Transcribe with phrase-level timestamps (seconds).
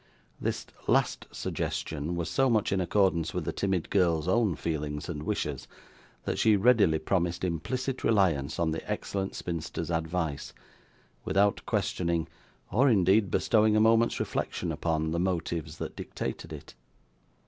[0.39, 5.21] This last suggestion was so much in accordance with the timid girl's own feelings and
[5.21, 5.67] wishes,
[6.25, 10.53] that she readily promised implicit reliance on the excellent spinster's advice:
[11.23, 12.27] without questioning,
[12.71, 16.73] or indeed bestowing a moment's reflection upon, the motives that dictated it.